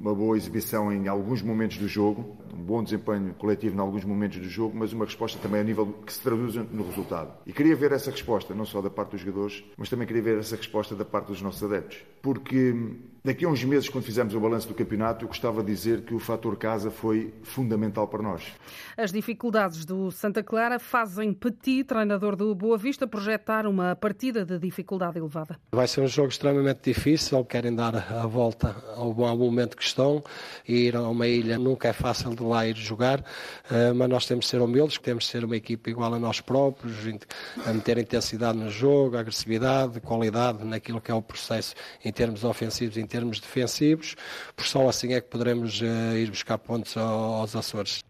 uma 0.00 0.14
boa 0.14 0.36
exibição 0.36 0.90
em 0.90 1.06
alguns 1.06 1.42
momentos 1.42 1.76
do 1.76 1.86
jogo, 1.86 2.38
um 2.54 2.62
bom 2.62 2.82
desempenho 2.82 3.34
coletivo 3.34 3.76
em 3.76 3.80
alguns 3.80 4.04
momentos 4.04 4.38
do 4.38 4.48
jogo, 4.48 4.74
mas 4.74 4.94
uma 4.94 5.04
resposta 5.04 5.38
também 5.38 5.60
a 5.60 5.64
nível 5.64 5.86
que 6.06 6.12
se 6.12 6.20
traduz 6.20 6.54
no 6.54 6.86
resultado. 6.86 7.34
E 7.46 7.52
queria 7.52 7.76
ver 7.76 7.92
essa 7.92 8.10
resposta, 8.10 8.54
não 8.54 8.64
só 8.64 8.80
da 8.80 8.88
parte 8.88 9.10
dos 9.10 9.20
jogadores, 9.20 9.62
mas 9.76 9.90
também 9.90 10.06
queria 10.06 10.22
ver 10.22 10.38
essa 10.38 10.56
resposta 10.56 10.94
da 10.94 11.04
parte 11.04 11.26
dos 11.26 11.42
nossos 11.42 11.62
adeptos. 11.62 11.98
Porque 12.22 12.74
daqui 13.24 13.46
a 13.46 13.48
uns 13.48 13.64
meses, 13.64 13.88
quando 13.88 14.04
fizermos 14.04 14.34
o 14.34 14.40
balanço 14.40 14.68
do 14.68 14.74
campeonato, 14.74 15.24
eu 15.24 15.28
gostava 15.28 15.62
de 15.62 15.72
dizer 15.72 16.02
que 16.02 16.12
o 16.12 16.18
fator 16.18 16.56
casa 16.58 16.90
foi 16.90 17.32
fundamental 17.42 18.06
para 18.06 18.22
nós. 18.22 18.42
As 18.98 19.10
dificuldades 19.10 19.86
do 19.86 20.10
Santa 20.10 20.42
Clara 20.42 20.78
fazem 20.78 21.32
Petit, 21.32 21.84
treinador 21.84 22.36
do 22.36 22.54
Boa 22.54 22.76
Vista, 22.76 23.06
projetar 23.06 23.66
uma 23.66 23.96
partida 23.96 24.44
de 24.44 24.58
dificuldade 24.58 25.18
elevada. 25.18 25.58
Vai 25.72 25.88
ser 25.88 26.02
um 26.02 26.06
jogo 26.06 26.28
extremamente 26.28 26.80
difícil, 26.84 27.42
querem 27.46 27.74
dar 27.74 27.96
a 27.96 28.26
volta 28.26 28.76
ao 28.94 29.14
bom 29.14 29.34
momento 29.34 29.74
que 29.74 29.82
estão 29.82 30.22
e 30.68 30.88
ir 30.88 30.96
a 30.96 31.08
uma 31.08 31.26
ilha 31.26 31.58
nunca 31.58 31.88
é 31.88 31.92
fácil 31.94 32.34
de 32.34 32.42
lá 32.42 32.66
ir 32.66 32.76
jogar, 32.76 33.20
uh, 33.20 33.94
mas 33.94 34.08
nós 34.08 34.26
temos 34.26 34.44
de 34.44 34.50
ser 34.50 34.60
humildes, 34.60 34.98
temos 34.98 35.24
de 35.24 35.30
ser 35.30 35.44
uma 35.46 35.56
equipa 35.56 35.88
igual 35.88 36.12
a 36.12 36.18
nós 36.18 36.42
próprios, 36.42 36.94
a 37.64 37.72
meter 37.72 37.96
intensidade 37.96 38.58
no 38.58 38.68
jogo, 38.68 39.16
agressividade, 39.16 39.98
qualidade 40.00 40.62
naquilo 40.62 41.00
que 41.00 41.10
é 41.10 41.14
o 41.14 41.22
processo 41.22 41.74
em 42.04 42.12
termos 42.12 42.44
ofensivos, 42.44 42.98
em 42.98 43.06
termos 43.14 43.38
defensivos, 43.38 44.16
porque 44.56 44.68
só 44.68 44.88
assim 44.88 45.14
é 45.14 45.20
que 45.20 45.28
poderemos 45.28 45.80
uh, 45.80 46.16
ir 46.16 46.30
buscar 46.30 46.58
pontos 46.58 46.96
aos 46.96 47.54
Açores. 47.54 48.02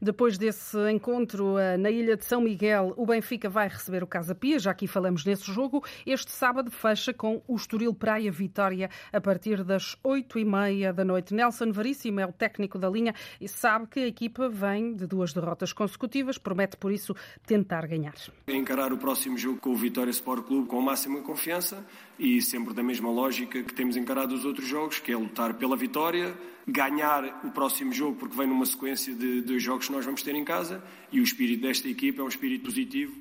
Depois 0.00 0.36
desse 0.36 0.76
encontro 0.90 1.56
eh, 1.58 1.76
na 1.76 1.90
Ilha 1.90 2.16
de 2.16 2.24
São 2.24 2.40
Miguel, 2.40 2.92
o 2.96 3.06
Benfica 3.06 3.48
vai 3.48 3.68
receber 3.68 4.02
o 4.02 4.06
Casa 4.06 4.34
Pia, 4.34 4.58
já 4.58 4.72
aqui 4.72 4.86
falamos 4.86 5.24
nesse 5.24 5.50
jogo. 5.52 5.82
Este 6.04 6.30
sábado 6.32 6.70
fecha 6.70 7.14
com 7.14 7.40
o 7.46 7.54
Estoril 7.54 7.94
Praia 7.94 8.30
Vitória 8.30 8.90
a 9.12 9.20
partir 9.20 9.62
das 9.62 9.96
oito 10.02 10.38
e 10.38 10.44
meia 10.44 10.92
da 10.92 11.04
noite. 11.04 11.32
Nelson 11.32 11.70
Veríssimo 11.70 12.20
é 12.20 12.26
o 12.26 12.32
técnico 12.32 12.78
da 12.78 12.90
linha 12.90 13.14
e 13.40 13.48
sabe 13.48 13.86
que 13.86 14.00
a 14.00 14.06
equipa 14.06 14.48
vem 14.48 14.94
de 14.94 15.06
duas 15.06 15.32
derrotas 15.32 15.72
consecutivas, 15.72 16.36
promete 16.36 16.76
por 16.76 16.90
isso 16.90 17.14
tentar 17.46 17.86
ganhar. 17.86 18.14
Encarar 18.48 18.92
o 18.92 18.98
próximo 18.98 19.38
jogo 19.38 19.58
com 19.60 19.70
o 19.70 19.76
Vitória 19.76 20.10
Sport 20.10 20.46
Clube 20.46 20.68
com 20.68 20.80
máxima 20.80 21.22
confiança 21.22 21.86
e 22.22 22.40
sempre 22.40 22.72
da 22.72 22.84
mesma 22.84 23.10
lógica 23.10 23.60
que 23.64 23.74
temos 23.74 23.96
encarado 23.96 24.32
os 24.32 24.44
outros 24.44 24.68
jogos, 24.68 25.00
que 25.00 25.10
é 25.10 25.16
lutar 25.16 25.54
pela 25.54 25.76
vitória, 25.76 26.32
ganhar 26.64 27.40
o 27.44 27.50
próximo 27.50 27.92
jogo, 27.92 28.16
porque 28.16 28.36
vem 28.36 28.46
numa 28.46 28.64
sequência 28.64 29.12
de 29.12 29.40
dois 29.40 29.60
jogos 29.60 29.88
que 29.88 29.92
nós 29.92 30.04
vamos 30.04 30.22
ter 30.22 30.32
em 30.32 30.44
casa, 30.44 30.80
e 31.10 31.18
o 31.18 31.24
espírito 31.24 31.62
desta 31.62 31.88
equipa 31.88 32.22
é 32.22 32.24
um 32.24 32.28
espírito 32.28 32.66
positivo. 32.66 33.20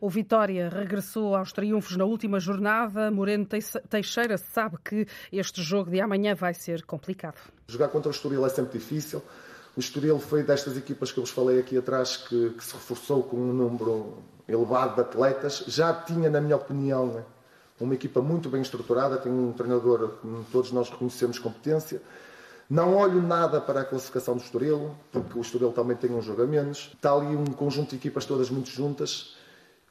O 0.00 0.10
Vitória 0.10 0.68
regressou 0.68 1.36
aos 1.36 1.52
triunfos 1.52 1.96
na 1.96 2.04
última 2.04 2.40
jornada. 2.40 3.08
Moreno 3.08 3.46
Teixeira 3.88 4.36
sabe 4.36 4.78
que 4.84 5.06
este 5.30 5.62
jogo 5.62 5.92
de 5.92 6.00
amanhã 6.00 6.34
vai 6.34 6.52
ser 6.52 6.82
complicado. 6.82 7.38
Jogar 7.68 7.86
contra 7.86 8.08
o 8.08 8.10
Estoril 8.10 8.44
é 8.44 8.48
sempre 8.48 8.80
difícil. 8.80 9.22
O 9.76 9.78
Estoril 9.78 10.18
foi 10.18 10.42
destas 10.42 10.76
equipas 10.76 11.12
que 11.12 11.20
eu 11.20 11.22
vos 11.22 11.30
falei 11.30 11.60
aqui 11.60 11.78
atrás 11.78 12.16
que, 12.16 12.50
que 12.50 12.64
se 12.64 12.74
reforçou 12.74 13.22
com 13.22 13.36
um 13.36 13.52
número 13.52 14.18
elevado 14.48 14.96
de 14.96 15.02
atletas. 15.02 15.62
Já 15.68 15.94
tinha, 15.94 16.28
na 16.28 16.40
minha 16.40 16.56
opinião, 16.56 17.06
né, 17.06 17.24
uma 17.84 17.94
equipa 17.94 18.20
muito 18.20 18.48
bem 18.48 18.62
estruturada, 18.62 19.16
tem 19.16 19.32
um 19.32 19.52
treinador 19.52 20.10
que 20.20 20.52
todos 20.52 20.70
nós 20.72 20.90
reconhecemos 20.90 21.38
competência. 21.38 22.02
Não 22.68 22.94
olho 22.94 23.20
nada 23.20 23.60
para 23.60 23.80
a 23.80 23.84
classificação 23.84 24.36
do 24.36 24.42
Estoril, 24.42 24.94
porque 25.10 25.36
o 25.36 25.40
Estoril 25.40 25.72
também 25.72 25.96
tem 25.96 26.12
um 26.12 26.22
jogo 26.22 26.42
a 26.42 26.46
menos. 26.46 26.92
Está 26.94 27.12
ali 27.12 27.34
um 27.34 27.46
conjunto 27.46 27.90
de 27.90 27.96
equipas 27.96 28.24
todas 28.24 28.48
muito 28.48 28.70
juntas 28.70 29.34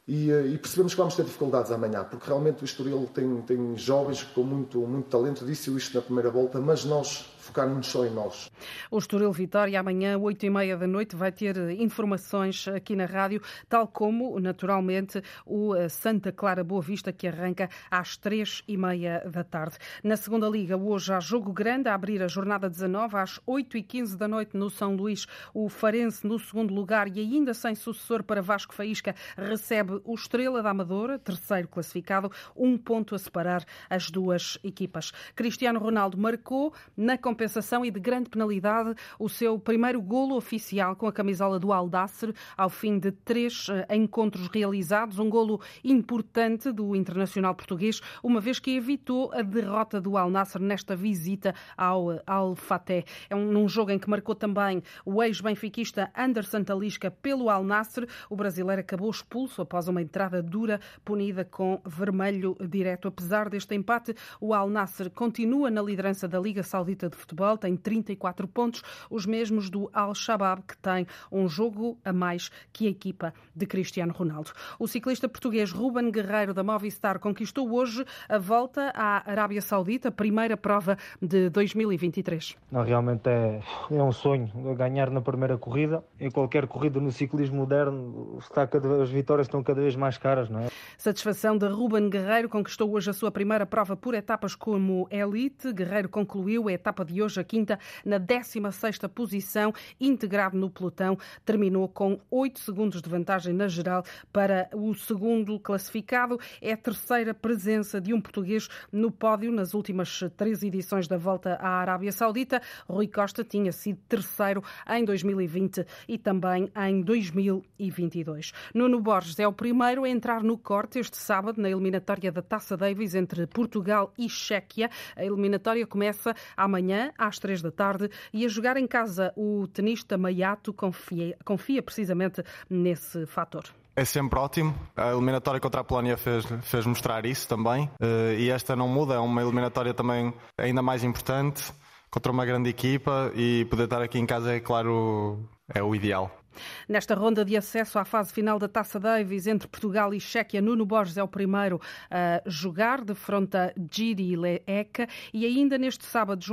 e, 0.08 0.30
eh, 0.30 0.46
e 0.46 0.58
percebemos 0.58 0.94
que 0.94 0.98
vamos 0.98 1.14
ter 1.14 1.24
dificuldades 1.24 1.70
amanhã, 1.70 2.04
porque 2.04 2.26
realmente 2.26 2.62
o 2.62 2.64
Estoril 2.64 3.08
tem, 3.12 3.42
tem 3.42 3.76
jovens 3.76 4.22
com 4.22 4.42
muito, 4.42 4.80
muito 4.80 5.08
talento. 5.10 5.44
Disse 5.44 5.74
isto 5.76 5.94
na 5.94 6.00
primeira 6.00 6.30
volta, 6.30 6.58
mas 6.58 6.84
nós 6.84 7.26
focarmos 7.50 7.88
só 7.88 8.06
em 8.06 8.10
nós. 8.10 8.50
O 8.90 8.98
Estoril 8.98 9.32
Vitória, 9.32 9.78
amanhã, 9.78 10.16
8 10.16 10.46
e 10.46 10.50
meia 10.50 10.76
da 10.76 10.86
noite, 10.86 11.16
vai 11.16 11.32
ter 11.32 11.56
informações 11.80 12.68
aqui 12.68 12.94
na 12.94 13.04
rádio, 13.04 13.42
tal 13.68 13.88
como, 13.88 14.38
naturalmente, 14.38 15.22
o 15.44 15.74
eh, 15.74 15.88
Santa 15.88 16.30
Clara 16.30 16.62
Boa 16.62 16.80
Vista, 16.80 17.12
que 17.12 17.26
arranca 17.26 17.68
às 17.90 18.16
3 18.16 18.62
e 18.68 18.76
meia 18.76 19.22
da 19.28 19.42
tarde. 19.42 19.76
Na 20.02 20.16
segunda 20.16 20.48
Liga, 20.48 20.76
hoje 20.76 21.12
há 21.12 21.18
jogo 21.18 21.52
grande, 21.52 21.88
a 21.88 21.94
abrir 21.94 22.22
a 22.22 22.28
jornada 22.28 22.70
19, 22.70 23.16
às 23.16 23.40
8 23.44 23.76
e 23.76 23.82
15 23.82 24.16
da 24.16 24.28
noite, 24.28 24.56
no 24.56 24.70
São 24.70 24.94
Luís, 24.94 25.26
o 25.52 25.68
Farense 25.68 26.26
no 26.26 26.38
segundo 26.38 26.72
lugar 26.72 27.08
e 27.08 27.20
ainda 27.20 27.52
sem 27.52 27.74
sucessor 27.74 28.22
para 28.22 28.40
Vasco 28.40 28.74
Faísca, 28.74 29.14
recebe 29.36 30.00
o 30.04 30.14
Estrela 30.14 30.62
da 30.62 30.70
Amadora, 30.70 31.18
terceiro 31.18 31.66
classificado, 31.66 32.30
um 32.56 32.78
ponto 32.78 33.14
a 33.14 33.18
separar 33.18 33.64
as 33.88 34.08
duas 34.08 34.56
equipas. 34.62 35.12
Cristiano 35.34 35.80
Ronaldo 35.80 36.16
marcou 36.16 36.72
na 36.96 37.18
competição 37.18 37.39
compensação 37.40 37.82
e 37.86 37.90
de 37.90 37.98
grande 37.98 38.28
penalidade 38.28 38.94
o 39.18 39.26
seu 39.26 39.58
primeiro 39.58 40.02
golo 40.02 40.36
oficial 40.36 40.94
com 40.94 41.06
a 41.06 41.12
camisola 41.12 41.58
do 41.58 41.72
Aldácer 41.72 42.34
ao 42.54 42.68
fim 42.68 42.98
de 42.98 43.10
três 43.10 43.66
eh, 43.70 43.96
encontros 43.96 44.46
realizados. 44.48 45.18
Um 45.18 45.30
golo 45.30 45.58
importante 45.82 46.70
do 46.70 46.94
internacional 46.94 47.54
português, 47.54 48.02
uma 48.22 48.42
vez 48.42 48.58
que 48.58 48.76
evitou 48.76 49.32
a 49.32 49.40
derrota 49.40 49.98
do 49.98 50.18
Al 50.18 50.28
Nasser 50.28 50.60
nesta 50.60 50.94
visita 50.94 51.54
ao 51.78 52.12
eh, 52.12 52.22
Al 52.26 52.54
Fateh. 52.54 53.06
É 53.30 53.34
um, 53.34 53.50
num 53.50 53.66
jogo 53.66 53.90
em 53.90 53.98
que 53.98 54.10
marcou 54.10 54.34
também 54.34 54.82
o 55.02 55.22
ex-benfiquista 55.22 56.10
Anderson 56.14 56.62
Talisca 56.62 57.10
pelo 57.10 57.48
Al 57.48 57.64
Nasser. 57.64 58.06
O 58.28 58.36
brasileiro 58.36 58.82
acabou 58.82 59.10
expulso 59.10 59.62
após 59.62 59.88
uma 59.88 60.02
entrada 60.02 60.42
dura, 60.42 60.78
punida 61.02 61.42
com 61.42 61.80
vermelho 61.86 62.54
direto. 62.60 63.08
Apesar 63.08 63.48
deste 63.48 63.74
empate, 63.74 64.14
o 64.38 64.52
Al 64.52 64.68
Nasser 64.68 65.08
continua 65.08 65.70
na 65.70 65.80
liderança 65.80 66.28
da 66.28 66.38
Liga 66.38 66.62
Saudita 66.62 67.08
de 67.08 67.16
Futebol 67.20 67.56
tem 67.56 67.76
34 67.76 68.48
pontos, 68.48 68.82
os 69.10 69.26
mesmos 69.26 69.70
do 69.70 69.90
Al-Shabaab, 69.92 70.62
que 70.62 70.76
tem 70.78 71.06
um 71.30 71.48
jogo 71.48 71.98
a 72.04 72.12
mais 72.12 72.50
que 72.72 72.86
a 72.86 72.90
equipa 72.90 73.32
de 73.54 73.66
Cristiano 73.66 74.12
Ronaldo. 74.12 74.50
O 74.78 74.88
ciclista 74.88 75.28
português 75.28 75.70
Ruben 75.70 76.10
Guerreiro 76.10 76.54
da 76.54 76.62
Movistar 76.62 77.18
conquistou 77.18 77.70
hoje 77.72 78.04
a 78.28 78.38
volta 78.38 78.92
à 78.94 79.30
Arábia 79.30 79.60
Saudita, 79.60 80.10
primeira 80.10 80.56
prova 80.56 80.96
de 81.20 81.50
2023. 81.50 82.56
Não, 82.70 82.82
realmente 82.82 83.28
é, 83.28 83.60
é 83.90 84.02
um 84.02 84.12
sonho 84.12 84.50
ganhar 84.74 85.10
na 85.10 85.20
primeira 85.20 85.56
corrida. 85.58 86.02
Em 86.18 86.30
qualquer 86.30 86.66
corrida 86.66 87.00
no 87.00 87.12
ciclismo 87.12 87.56
moderno, 87.56 88.38
está 88.38 88.66
cada, 88.66 89.02
as 89.02 89.10
vitórias 89.10 89.46
estão 89.46 89.62
cada 89.62 89.80
vez 89.80 89.94
mais 89.96 90.16
caras, 90.16 90.48
não 90.48 90.60
é? 90.60 90.68
Satisfação 90.96 91.56
de 91.56 91.66
Ruben 91.66 92.08
Guerreiro, 92.08 92.48
conquistou 92.48 92.92
hoje 92.92 93.10
a 93.10 93.12
sua 93.12 93.30
primeira 93.30 93.66
prova 93.66 93.96
por 93.96 94.14
etapas 94.14 94.54
como 94.54 95.08
elite. 95.10 95.72
Guerreiro 95.72 96.08
concluiu 96.08 96.68
a 96.68 96.72
etapa 96.72 97.04
de 97.04 97.09
hoje, 97.22 97.40
a 97.40 97.44
quinta, 97.44 97.78
na 98.04 98.20
16ª 98.20 99.08
posição, 99.08 99.72
integrado 100.00 100.56
no 100.56 100.68
pelotão, 100.68 101.16
terminou 101.44 101.88
com 101.88 102.18
8 102.30 102.60
segundos 102.60 103.00
de 103.00 103.08
vantagem 103.08 103.54
na 103.54 103.68
geral 103.68 104.04
para 104.32 104.68
o 104.74 104.94
segundo 104.94 105.58
classificado. 105.58 106.38
É 106.60 106.72
a 106.72 106.76
terceira 106.76 107.32
presença 107.32 108.00
de 108.00 108.12
um 108.12 108.20
português 108.20 108.68
no 108.92 109.10
pódio 109.10 109.50
nas 109.50 109.74
últimas 109.74 110.20
três 110.36 110.62
edições 110.62 111.08
da 111.08 111.16
volta 111.16 111.54
à 111.54 111.80
Arábia 111.80 112.12
Saudita. 112.12 112.60
Rui 112.88 113.08
Costa 113.08 113.42
tinha 113.42 113.72
sido 113.72 113.98
terceiro 114.08 114.62
em 114.88 115.04
2020 115.04 115.86
e 116.08 116.18
também 116.18 116.70
em 116.76 117.02
2022. 117.02 118.52
Nuno 118.74 119.00
Borges 119.00 119.38
é 119.38 119.48
o 119.48 119.52
primeiro 119.52 120.04
a 120.04 120.08
entrar 120.08 120.42
no 120.42 120.58
corte 120.58 120.98
este 120.98 121.16
sábado 121.16 121.60
na 121.60 121.70
eliminatória 121.70 122.30
da 122.30 122.42
Taça 122.42 122.76
Davis 122.76 123.14
entre 123.14 123.46
Portugal 123.46 124.12
e 124.18 124.28
Chequia. 124.28 124.90
A 125.16 125.24
eliminatória 125.24 125.86
começa 125.86 126.34
amanhã 126.56 126.99
às 127.16 127.38
três 127.38 127.62
da 127.62 127.70
tarde, 127.70 128.08
e 128.32 128.44
a 128.44 128.48
jogar 128.48 128.76
em 128.76 128.86
casa 128.86 129.32
o 129.36 129.66
tenista 129.68 130.16
Maiato 130.18 130.72
confia, 130.72 131.36
confia 131.44 131.82
precisamente 131.82 132.42
nesse 132.68 133.26
fator. 133.26 133.64
É 133.96 134.04
sempre 134.04 134.38
ótimo. 134.38 134.74
A 134.96 135.12
eliminatória 135.12 135.60
contra 135.60 135.80
a 135.80 135.84
Polónia 135.84 136.16
fez, 136.16 136.44
fez 136.62 136.86
mostrar 136.86 137.26
isso 137.26 137.46
também. 137.48 137.90
Eh, 138.00 138.36
e 138.38 138.50
esta 138.50 138.74
não 138.74 138.88
muda, 138.88 139.14
é 139.14 139.18
uma 139.18 139.42
eliminatória 139.42 139.92
também 139.92 140.32
ainda 140.56 140.80
mais 140.80 141.04
importante 141.04 141.72
contra 142.10 142.32
uma 142.32 142.44
grande 142.44 142.68
equipa 142.68 143.30
e 143.34 143.66
poder 143.70 143.84
estar 143.84 144.02
aqui 144.02 144.18
em 144.18 144.26
casa 144.26 144.52
é 144.54 144.60
claro 144.60 145.38
é 145.72 145.82
o 145.82 145.94
ideal. 145.94 146.39
Nesta 146.88 147.14
ronda 147.14 147.44
de 147.44 147.56
acesso 147.56 147.98
à 147.98 148.04
fase 148.04 148.32
final 148.32 148.58
da 148.58 148.68
Taça 148.68 148.98
Davis 148.98 149.46
entre 149.46 149.68
Portugal 149.68 150.12
e 150.12 150.20
Chequia, 150.20 150.60
Nuno 150.60 150.84
Borges 150.84 151.16
é 151.16 151.22
o 151.22 151.28
primeiro 151.28 151.80
a 152.10 152.42
jogar, 152.46 153.04
de 153.04 153.14
fronte 153.14 153.56
a 153.56 153.72
Giri 153.90 154.36
Leeka. 154.36 155.06
E 155.32 155.46
ainda 155.46 155.78
neste 155.78 156.04
sábado, 156.04 156.44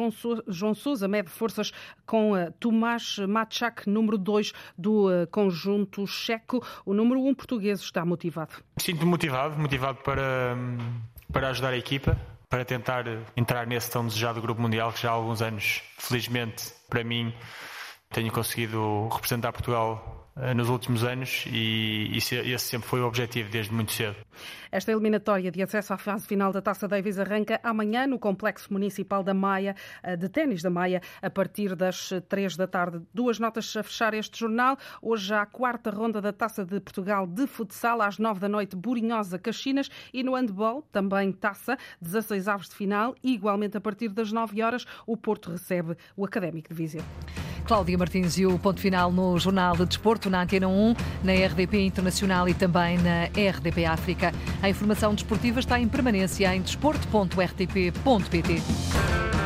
João 0.48 0.74
Sousa 0.74 1.08
mede 1.08 1.30
forças 1.30 1.72
com 2.06 2.34
Tomás 2.60 3.18
Machak, 3.20 3.90
número 3.90 4.18
2 4.18 4.54
do 4.78 5.12
eh, 5.12 5.26
conjunto 5.28 6.06
checo. 6.08 6.66
O 6.86 6.94
número 6.94 7.20
1 7.22 7.28
um 7.28 7.36
português 7.36 7.80
está 7.80 8.06
motivado. 8.06 8.54
Sinto-me 8.78 9.06
motivado, 9.06 9.58
motivado 9.60 10.00
para, 10.04 10.56
para 11.32 11.50
ajudar 11.50 11.74
a 11.74 11.78
equipa, 11.78 12.18
para 12.50 12.64
tentar 12.64 13.06
entrar 13.36 13.68
nesse 13.68 13.92
tão 13.92 14.06
desejado 14.06 14.42
grupo 14.42 14.62
mundial 14.62 14.92
que 14.94 15.02
já 15.02 15.10
há 15.10 15.14
alguns 15.14 15.42
anos, 15.42 15.82
felizmente, 15.98 16.72
para 16.90 17.04
mim, 17.04 17.34
tenho 18.10 18.32
conseguido 18.32 19.08
representar 19.10 19.52
Portugal 19.52 20.18
eh, 20.40 20.54
nos 20.54 20.70
últimos 20.70 21.04
anos 21.04 21.46
e 21.48 22.16
esse 22.16 22.60
sempre 22.60 22.88
foi 22.88 23.02
o 23.02 23.08
objetivo 23.08 23.50
desde 23.50 23.74
muito 23.74 23.92
cedo. 23.92 24.16
Esta 24.72 24.92
eliminatória 24.92 25.52
de 25.52 25.62
acesso 25.64 25.94
à 25.94 25.98
fase 25.98 26.28
final 26.28 26.52
da 26.52 26.62
Taça 26.62 26.88
Davis 26.88 27.18
arranca 27.18 27.60
amanhã 27.64 28.06
no 28.06 28.20
Complexo 28.20 28.72
Municipal 28.72 29.24
da 29.24 29.34
Maia, 29.34 29.76
eh, 30.04 30.16
de 30.16 30.30
ténis 30.30 30.62
da 30.62 30.70
Maia, 30.70 31.02
a 31.22 31.30
partir 31.30 31.76
das 31.76 32.12
três 32.30 32.56
da 32.56 32.68
tarde. 32.68 33.02
Duas 33.14 33.40
notas 33.40 33.76
a 33.76 33.82
fechar 33.82 34.14
este 34.14 34.40
jornal. 34.40 34.78
Hoje 35.02 35.34
há 35.34 35.42
a 35.42 35.46
quarta 35.46 35.90
ronda 35.90 36.22
da 36.22 36.32
Taça 36.32 36.64
de 36.64 36.80
Portugal 36.80 37.26
de 37.26 37.48
futsal, 37.48 38.02
às 38.02 38.20
nove 38.20 38.40
da 38.40 38.48
noite, 38.48 38.76
Burinhosa, 38.76 39.40
Caxinas, 39.40 39.90
e 40.14 40.24
no 40.24 40.36
handball, 40.36 40.84
também 40.92 41.32
Taça, 41.32 41.78
16 42.00 42.48
aves 42.48 42.70
de 42.70 42.76
final, 42.76 43.16
e 43.24 43.34
igualmente 43.34 43.78
a 43.78 43.82
partir 43.82 44.10
das 44.10 44.32
nove 44.32 44.62
horas, 44.62 44.86
o 45.06 45.18
Porto 45.18 45.52
recebe 45.52 45.98
o 46.16 46.24
Académico 46.24 46.70
de 46.70 46.76
Viseu. 46.76 47.04
Cláudia 47.68 47.98
Martins 47.98 48.38
e 48.38 48.46
o 48.46 48.58
ponto 48.58 48.80
final 48.80 49.12
no 49.12 49.38
Jornal 49.38 49.76
de 49.76 49.86
Desporto, 49.86 50.30
na 50.30 50.44
Antena 50.44 50.70
1, 50.70 50.96
na 51.22 51.34
RDP 51.34 51.86
Internacional 51.86 52.48
e 52.48 52.54
também 52.54 52.98
na 52.98 53.26
RDP 53.26 53.84
África. 53.86 54.34
A 54.62 54.70
informação 54.70 55.14
desportiva 55.14 55.60
está 55.60 55.78
em 55.78 55.86
permanência 55.88 56.56
em 56.56 56.62
desporto.rtp.pt. 56.62 59.37